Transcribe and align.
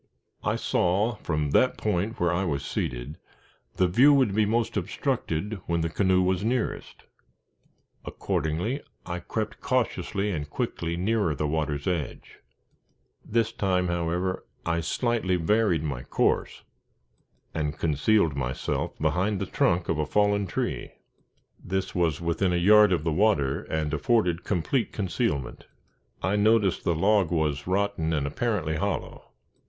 I 0.43 0.55
saw 0.55 1.13
from 1.17 1.51
that 1.51 1.77
point 1.77 2.19
where 2.19 2.33
I 2.33 2.43
was 2.43 2.65
seated, 2.65 3.19
the 3.75 3.87
view 3.87 4.11
would 4.15 4.33
be 4.33 4.47
most 4.47 4.75
obstructed 4.75 5.61
when 5.67 5.81
the 5.81 5.91
canoe 5.91 6.23
was 6.23 6.43
nearest. 6.43 7.03
Accordingly, 8.03 8.81
I 9.05 9.19
crept 9.19 9.61
cautiously 9.61 10.31
and 10.31 10.49
quickly 10.49 10.97
nearer 10.97 11.35
the 11.35 11.45
water's 11.45 11.85
edge. 11.85 12.39
This 13.23 13.51
time, 13.51 13.89
however, 13.89 14.47
I 14.65 14.79
slightly 14.79 15.35
varied 15.35 15.83
my 15.83 16.01
course, 16.01 16.63
and 17.53 17.77
concealed 17.77 18.35
myself 18.35 18.97
behind 18.97 19.39
the 19.39 19.45
trunk 19.45 19.87
of 19.87 19.99
a 19.99 20.05
fallen 20.07 20.47
tree. 20.47 20.93
This 21.63 21.93
was 21.93 22.19
within 22.19 22.51
a 22.51 22.55
yard 22.55 22.91
of 22.91 23.03
the 23.03 23.13
water, 23.13 23.65
and 23.65 23.93
afforded 23.93 24.43
complete 24.43 24.91
concealment. 24.93 25.67
I 26.23 26.37
noticed 26.37 26.83
the 26.85 26.95
log 26.95 27.29
was 27.29 27.67
rotten 27.67 28.13
and 28.13 28.25
apparently 28.25 28.77
hollow. 28.77 29.29